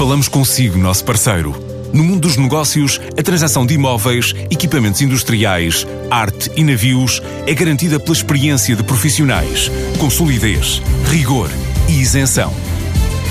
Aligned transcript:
Falamos 0.00 0.28
consigo, 0.28 0.78
nosso 0.78 1.04
parceiro. 1.04 1.54
No 1.92 2.02
mundo 2.02 2.20
dos 2.20 2.38
negócios, 2.38 2.98
a 3.18 3.22
transação 3.22 3.66
de 3.66 3.74
imóveis, 3.74 4.34
equipamentos 4.50 5.02
industriais, 5.02 5.86
arte 6.10 6.50
e 6.56 6.64
navios 6.64 7.20
é 7.46 7.52
garantida 7.52 8.00
pela 8.00 8.16
experiência 8.16 8.74
de 8.74 8.82
profissionais, 8.82 9.70
com 9.98 10.08
solidez, 10.08 10.80
rigor 11.10 11.50
e 11.86 12.00
isenção. 12.00 12.50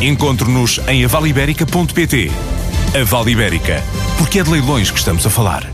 Encontre-nos 0.00 0.80
em 0.88 1.04
avaliberica.pt. 1.04 2.30
A 2.98 3.04
Vale 3.04 3.32
Ibérica, 3.32 3.82
porque 4.16 4.38
é 4.38 4.42
de 4.42 4.48
leilões 4.48 4.90
que 4.90 4.98
estamos 4.98 5.26
a 5.26 5.28
falar. 5.28 5.70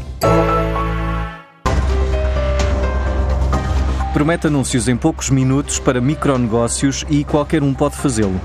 Promete 4.12 4.48
anúncios 4.48 4.88
em 4.88 4.96
poucos 4.96 5.30
minutos 5.30 5.79
para 5.79 6.00
micronegócios 6.00 7.07
e 7.09 7.22
qualquer 7.22 7.62
um 7.62 7.72
pode 7.72 7.95
fazê-lo. 7.95 8.41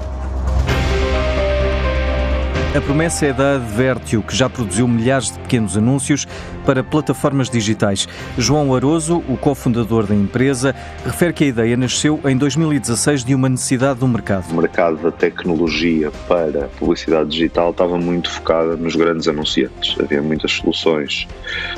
A 2.76 2.82
promessa 2.82 3.26
é 3.26 3.32
da 3.32 3.56
Advertio, 3.56 4.22
que 4.22 4.36
já 4.36 4.50
produziu 4.50 4.86
milhares 4.86 5.32
de 5.32 5.40
pequenos 5.40 5.78
anúncios 5.78 6.28
para 6.66 6.84
plataformas 6.84 7.50
digitais. 7.50 8.06
João 8.38 8.76
Aroso, 8.76 9.24
o 9.30 9.38
cofundador 9.38 10.06
da 10.06 10.14
empresa, 10.14 10.76
refere 11.06 11.32
que 11.32 11.46
a 11.46 11.48
ideia 11.48 11.78
nasceu 11.78 12.20
em 12.26 12.36
2016 12.36 13.24
de 13.24 13.34
uma 13.34 13.48
necessidade 13.48 14.02
do 14.02 14.08
mercado. 14.10 14.52
O 14.52 14.56
mercado 14.56 14.98
da 14.98 15.10
tecnologia 15.10 16.12
para 16.28 16.68
publicidade 16.78 17.30
digital 17.30 17.72
estava 17.72 17.98
muito 17.98 18.30
focada 18.30 18.76
nos 18.76 18.94
grandes 18.94 19.30
anunciantes. 19.30 19.96
Havia 19.98 20.22
muitas 20.22 20.52
soluções 20.52 21.30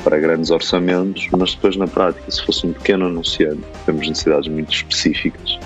para 0.02 0.18
grandes 0.18 0.50
orçamentos, 0.50 1.28
mas 1.30 1.54
depois 1.54 1.76
na 1.76 1.86
prática, 1.86 2.28
se 2.28 2.44
fosse 2.44 2.66
um 2.66 2.72
pequeno 2.72 3.06
anunciante, 3.06 3.62
temos 3.86 4.08
necessidades 4.08 4.48
muito 4.50 4.72
específicas 4.74 5.60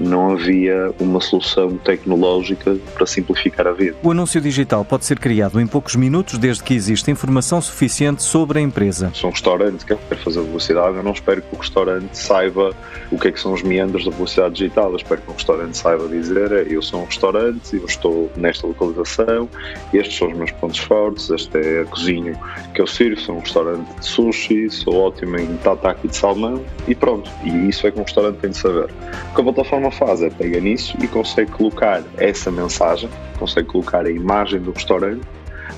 não 0.00 0.32
havia 0.32 0.92
uma 1.00 1.20
solução 1.20 1.76
tecnológica 1.78 2.76
para 2.94 3.06
simplificar 3.06 3.66
a 3.66 3.72
vida. 3.72 3.96
O 4.02 4.10
anúncio 4.10 4.40
digital 4.40 4.84
pode 4.84 5.04
ser 5.04 5.18
criado 5.18 5.60
em 5.60 5.66
poucos 5.66 5.96
minutos 5.96 6.38
desde 6.38 6.62
que 6.62 6.74
exista 6.74 7.10
informação 7.10 7.60
suficiente 7.60 8.22
sobre 8.22 8.58
a 8.58 8.62
empresa. 8.62 9.10
Se 9.14 9.26
um 9.26 9.30
restaurante 9.30 9.84
quer 9.84 9.98
fazer 10.18 10.40
publicidade, 10.40 10.96
eu 10.96 11.02
não 11.02 11.12
espero 11.12 11.42
que 11.42 11.54
o 11.54 11.58
restaurante 11.58 12.16
saiba 12.16 12.74
o 13.10 13.18
que 13.18 13.28
é 13.28 13.32
que 13.32 13.40
são 13.40 13.52
os 13.52 13.62
meandros 13.62 14.04
da 14.04 14.10
publicidade 14.10 14.54
digital. 14.54 14.90
Eu 14.90 14.96
espero 14.96 15.20
que 15.22 15.30
o 15.30 15.34
restaurante 15.34 15.76
saiba 15.76 16.06
dizer 16.08 16.52
eu 16.70 16.82
sou 16.82 17.02
um 17.02 17.04
restaurante, 17.04 17.76
eu 17.76 17.84
estou 17.84 18.30
nesta 18.36 18.66
localização, 18.66 19.48
estes 19.92 20.16
são 20.16 20.28
os 20.28 20.36
meus 20.36 20.50
pontos 20.52 20.78
fortes, 20.78 21.30
esta 21.30 21.58
é 21.58 21.82
a 21.82 21.84
cozinha 21.84 22.38
que 22.74 22.80
eu 22.80 22.86
sirvo, 22.86 23.20
sou 23.20 23.36
um 23.36 23.40
restaurante 23.40 23.86
de 23.98 24.06
sushi, 24.06 24.70
sou 24.70 24.94
ótimo 24.94 25.38
em 25.38 25.56
tataki 25.58 26.08
de 26.08 26.16
salmão 26.16 26.62
e 26.86 26.94
pronto. 26.94 27.30
E 27.44 27.68
isso 27.68 27.86
é 27.86 27.90
que 27.90 27.98
um 27.98 28.02
restaurante 28.02 28.36
tem 28.36 28.50
de 28.50 28.56
saber. 28.56 28.90
Com 29.34 29.40
a 29.40 29.44
plataforma 29.44 29.77
plataforma 29.78 29.90
faz. 29.90 30.22
É 30.22 30.30
pega 30.30 30.60
nisso 30.60 30.96
e 31.02 31.06
consegue 31.06 31.50
colocar 31.52 32.02
essa 32.16 32.50
mensagem, 32.50 33.08
consegue 33.38 33.68
colocar 33.68 34.04
a 34.04 34.10
imagem 34.10 34.60
do 34.60 34.72
restaurante 34.72 35.22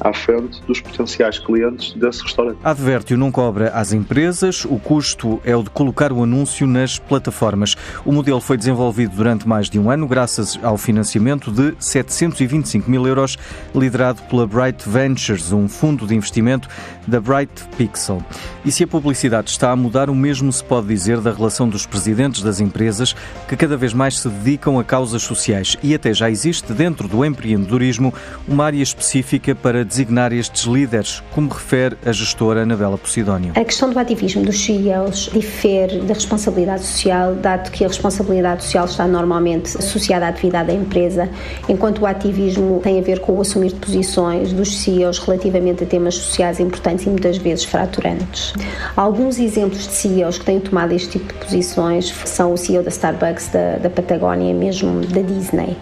à 0.01 0.12
frente 0.12 0.61
dos 0.67 0.81
potenciais 0.81 1.39
clientes 1.39 1.93
desse 1.95 2.23
restaurante. 2.23 2.59
Adverte-o 2.62 3.17
não 3.17 3.31
cobra 3.31 3.70
às 3.70 3.93
empresas, 3.93 4.65
o 4.65 4.79
custo 4.79 5.41
é 5.45 5.56
o 5.56 5.62
de 5.62 5.70
colocar 5.70 6.12
o 6.12 6.23
anúncio 6.23 6.67
nas 6.67 6.98
plataformas. 6.98 7.77
O 8.05 8.12
modelo 8.12 8.41
foi 8.41 8.56
desenvolvido 8.56 9.15
durante 9.17 9.47
mais 9.47 9.69
de 9.69 9.78
um 9.78 9.91
ano 9.91 10.06
graças 10.06 10.59
ao 10.62 10.77
financiamento 10.77 11.51
de 11.51 11.75
725 11.78 12.91
mil 12.91 13.06
euros, 13.06 13.37
liderado 13.75 14.23
pela 14.23 14.47
Bright 14.47 14.89
Ventures, 14.89 15.53
um 15.53 15.69
fundo 15.69 16.06
de 16.06 16.15
investimento 16.15 16.69
da 17.06 17.21
Bright 17.21 17.65
Pixel. 17.77 18.23
E 18.65 18.71
se 18.71 18.84
a 18.84 18.87
publicidade 18.87 19.51
está 19.51 19.71
a 19.71 19.77
mudar, 19.77 20.11
o 20.11 20.15
mesmo 20.15 20.53
se 20.53 20.62
pode 20.62 20.87
dizer 20.87 21.21
da 21.21 21.33
relação 21.33 21.69
dos 21.69 21.87
presidentes 21.87 22.43
das 22.43 22.61
empresas, 22.61 23.15
que 23.48 23.56
cada 23.56 23.77
vez 23.77 23.93
mais 23.93 24.19
se 24.19 24.28
dedicam 24.28 24.78
a 24.78 24.84
causas 24.84 25.23
sociais. 25.23 25.77
E 25.83 25.95
até 25.95 26.12
já 26.12 26.31
existe 26.31 26.73
dentro 26.73 27.09
do 27.09 27.25
empreendedorismo 27.25 28.12
uma 28.47 28.65
área 28.65 28.83
específica 28.83 29.55
para 29.55 29.84
designar 29.91 30.33
estes 30.33 30.65
líderes, 30.65 31.21
como 31.35 31.49
refere 31.49 31.97
a 32.07 32.13
gestora 32.13 32.63
Anabela 32.63 32.97
Posidónio. 32.97 33.53
A 33.57 33.65
questão 33.65 33.91
do 33.91 33.99
ativismo 33.99 34.45
dos 34.45 34.65
CEOs 34.65 35.31
difere 35.33 36.01
da 36.03 36.15
responsabilidade 36.15 36.84
social, 36.84 37.34
dado 37.34 37.71
que 37.71 37.84
a 37.84 37.89
responsabilidade 37.89 38.62
social 38.65 38.84
está 38.84 39.06
normalmente 39.06 39.77
associada 39.77 40.27
à 40.27 40.29
atividade 40.29 40.69
da 40.69 40.75
empresa, 40.75 41.29
enquanto 41.69 42.03
o 42.03 42.06
ativismo 42.06 42.81
tem 42.81 43.00
a 43.00 43.03
ver 43.03 43.19
com 43.19 43.33
o 43.33 43.41
assumir 43.41 43.75
posições 43.75 44.53
dos 44.53 44.79
CEOs 44.79 45.19
relativamente 45.19 45.83
a 45.83 45.87
temas 45.87 46.15
sociais 46.15 46.61
importantes 46.61 47.05
e 47.06 47.11
muitas 47.11 47.37
vezes 47.37 47.65
fraturantes. 47.65 48.55
Alguns 48.97 49.39
exemplos 49.41 49.89
de 49.89 49.93
CEOs 49.93 50.39
que 50.39 50.45
têm 50.45 50.61
tomado 50.61 50.93
este 50.93 51.19
tipo 51.19 51.33
de 51.33 51.45
posições 51.45 52.15
são 52.25 52.53
o 52.53 52.56
CEO 52.56 52.84
da 52.84 52.91
Starbucks, 52.91 53.49
da, 53.49 53.77
da 53.77 53.91
Patagónia, 53.91 54.55
mesmo 54.55 55.00
da 55.06 55.21
Disney. 55.21 55.77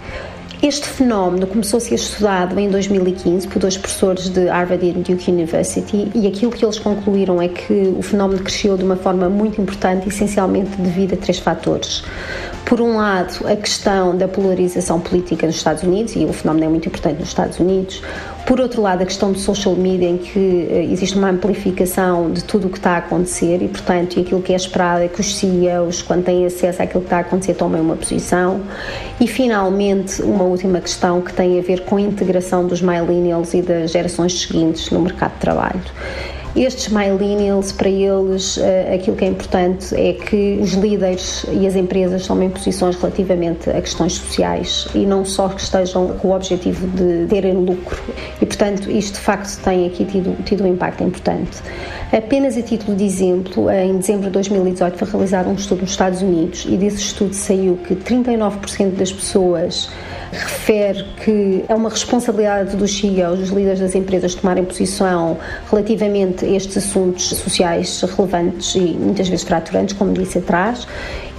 Este 0.61 0.89
fenómeno 0.89 1.47
começou 1.47 1.77
a 1.77 1.81
ser 1.81 1.95
estudado 1.95 2.59
em 2.59 2.69
2015 2.69 3.47
por 3.47 3.61
dois 3.61 3.77
professores 3.77 4.29
de 4.29 4.49
Harvard 4.49 4.85
e 4.85 4.93
Duke 4.93 5.31
University 5.31 6.11
e 6.13 6.27
aquilo 6.27 6.51
que 6.51 6.65
eles 6.65 6.81
concluíram 6.81 7.41
é 7.41 7.47
que 7.47 7.95
o 7.97 8.03
fenómeno 8.03 8.43
cresceu 8.43 8.77
de 8.77 8.83
uma 8.83 8.97
forma 8.97 9.29
muito 9.29 9.61
importante, 9.63 10.09
essencialmente 10.09 10.77
devido 10.77 11.15
a 11.15 11.17
três 11.17 11.39
fatores. 11.39 12.03
Por 12.65 12.81
um 12.81 12.97
lado, 12.97 13.47
a 13.47 13.55
questão 13.55 14.17
da 14.17 14.27
polarização 14.27 15.01
política 15.01 15.47
nos 15.47 15.55
Estados 15.55 15.85
Unidos, 15.85 16.17
e 16.17 16.25
o 16.25 16.33
fenómeno 16.33 16.67
é 16.67 16.69
muito 16.69 16.89
importante 16.89 17.21
nos 17.21 17.29
Estados 17.29 17.61
Unidos. 17.61 18.03
Por 18.49 18.63
outro 18.63 18.81
lado, 18.81 19.03
a 19.03 19.05
questão 19.05 19.31
do 19.31 19.39
social 19.39 19.77
media, 19.77 20.09
em 20.09 20.17
que 20.17 20.67
eh, 20.71 20.89
existe 20.91 21.19
uma 21.19 21.29
amplificação 21.29 22.31
de 22.31 22.43
tudo 22.43 22.69
o 22.69 22.71
que 22.71 22.79
está 22.79 22.93
a 22.93 22.97
acontecer 22.97 23.61
e, 23.61 23.69
portanto, 23.69 24.19
aquilo 24.19 24.41
que 24.41 24.55
é 24.55 24.57
esperado 24.57 25.03
é 25.03 25.09
que 25.09 25.21
os 25.21 25.37
CEOs, 25.37 26.01
quando 26.01 26.25
têm 26.25 26.47
acesso 26.47 26.83
àquilo 26.83 27.03
que 27.03 27.09
está 27.09 27.19
a 27.19 27.21
acontecer, 27.21 27.53
tomem 27.53 27.79
uma 27.79 27.95
posição. 27.95 28.63
E, 29.21 29.29
finalmente, 29.29 30.23
uma 30.23 30.45
última 30.45 30.81
questão 30.81 31.21
que 31.21 31.31
tem 31.31 31.59
a 31.59 31.63
ver 31.63 31.81
com 31.81 31.97
a 31.97 32.01
integração 32.01 32.67
dos 32.67 32.81
millennials 32.81 33.53
e 33.53 33.61
das 33.61 33.91
gerações 33.91 34.41
seguintes 34.41 34.91
no 34.91 35.01
mercado 35.01 35.35
de 35.35 35.41
trabalho. 35.41 35.83
Estes 36.57 36.89
millennials, 36.89 37.71
para 37.71 37.89
eles, 37.89 38.59
eh, 38.59 38.95
aquilo 38.95 39.17
que 39.17 39.25
é 39.25 39.29
importante 39.29 39.95
é 39.95 40.15
que 40.15 40.59
os 40.61 40.73
líderes 40.73 41.45
e 41.53 41.67
as 41.67 41.77
empresas 41.77 42.27
tomem 42.27 42.49
posições 42.51 42.97
relativamente 42.97 43.69
a 43.71 43.81
questões 43.81 44.15
sociais 44.15 44.89
e 44.95 45.05
não 45.07 45.25
só 45.25 45.49
que 45.49 45.61
estejam 45.61 46.09
com 46.15 46.29
o 46.29 46.35
objetivo 46.35 46.87
de 46.89 47.27
terem 47.29 47.53
lucro. 47.53 48.03
E, 48.41 48.47
portanto, 48.47 48.91
isto 48.91 49.15
de 49.15 49.21
facto 49.21 49.61
tem 49.63 49.87
aqui 49.87 50.05
tido, 50.05 50.37
tido 50.45 50.65
um 50.65 50.69
impacto 50.69 51.03
importante. 51.03 51.59
Apenas 52.13 52.57
a 52.57 52.63
título 52.63 52.97
de 52.97 53.05
exemplo, 53.05 53.71
em 53.71 53.99
dezembro 53.99 54.27
de 54.27 54.31
2018 54.31 54.97
foi 54.97 55.09
realizado 55.09 55.49
um 55.49 55.55
estudo 55.55 55.83
nos 55.83 55.91
Estados 55.91 56.23
Unidos 56.23 56.67
e 56.69 56.77
desse 56.77 56.99
estudo 56.99 57.35
saiu 57.35 57.77
que 57.87 57.95
39% 57.95 58.93
das 58.93 59.13
pessoas 59.13 59.91
refere 60.31 61.05
que 61.25 61.65
é 61.69 61.75
uma 61.75 61.89
responsabilidade 61.89 62.77
dos 62.77 62.97
CEOs, 62.99 63.39
dos 63.39 63.49
líderes 63.51 63.81
das 63.81 63.95
empresas, 63.95 64.35
tomarem 64.35 64.65
posição 64.65 65.39
relativamente 65.71 66.45
a 66.45 66.49
estes 66.49 66.77
assuntos 66.77 67.29
sociais 67.29 68.03
relevantes 68.03 68.75
e 68.75 68.81
muitas 68.81 69.29
vezes 69.29 69.45
fraturantes, 69.45 69.95
como 69.97 70.13
disse 70.13 70.39
atrás, 70.39 70.87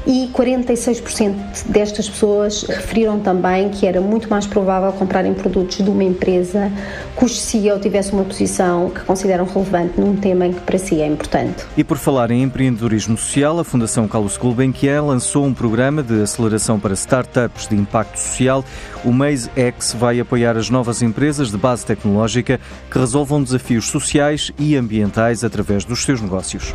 e 0.09 0.27
46% 0.33 1.67
destas 1.67 2.09
pessoas 2.09 2.63
referiram 2.63 3.19
também 3.19 3.69
que 3.69 3.85
era 3.85 4.01
muito 4.01 4.27
mais 4.27 4.47
provável 4.47 4.91
comprarem 4.91 5.35
produtos 5.35 5.77
de 5.77 5.89
uma 5.89 6.03
empresa 6.03 6.71
cujo 7.15 7.35
CEO 7.35 7.79
tivesse 7.79 8.11
uma 8.11 8.23
posição 8.23 8.89
que 8.89 9.01
consideram 9.01 9.45
relevante 9.45 10.01
num 10.01 10.15
tema 10.15 10.47
em 10.47 10.53
que 10.53 10.61
para 10.61 10.79
si 10.79 10.99
é 10.99 11.05
importante. 11.05 11.63
E 11.77 11.83
por 11.83 11.97
falar 11.97 12.31
em 12.31 12.41
empreendedorismo 12.41 13.15
social, 13.15 13.59
a 13.59 13.63
Fundação 13.63 14.07
Carlos 14.07 14.35
Gulbenkian 14.35 15.03
lançou 15.03 15.45
um 15.45 15.53
programa 15.53 16.01
de 16.01 16.23
aceleração 16.23 16.79
para 16.79 16.95
startups 16.95 17.67
de 17.67 17.75
impacto 17.75 18.17
social. 18.17 18.65
O 19.05 19.11
Maze 19.11 19.51
X 19.55 19.93
vai 19.93 20.19
apoiar 20.19 20.57
as 20.57 20.71
novas 20.71 21.03
empresas 21.03 21.51
de 21.51 21.57
base 21.57 21.85
tecnológica 21.85 22.59
que 22.89 22.97
resolvam 22.97 23.43
desafios 23.43 23.85
sociais 23.85 24.51
e 24.57 24.75
ambientais 24.75 25.43
através 25.43 25.85
dos 25.85 26.03
seus 26.03 26.19
negócios. 26.19 26.73